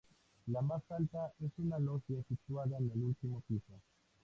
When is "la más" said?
0.47-0.81